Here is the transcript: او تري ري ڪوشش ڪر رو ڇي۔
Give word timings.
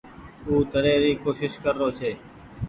او 0.47 0.55
تري 0.71 0.93
ري 1.03 1.11
ڪوشش 1.23 1.53
ڪر 1.63 1.73
رو 1.81 1.89
ڇي۔ 1.97 2.11